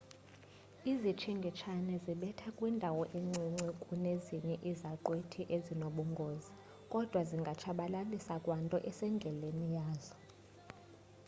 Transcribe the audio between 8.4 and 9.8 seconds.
kwanto esendleleni